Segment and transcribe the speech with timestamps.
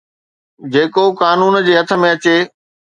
[0.73, 2.37] جيڪو قانون جي هٿ ۾ اچي